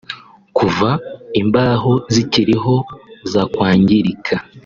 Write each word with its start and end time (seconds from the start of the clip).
Kuva 0.57 0.89
imbaho 1.41 1.91
zikiriho 2.13 2.75
zakwangirika 3.31 4.35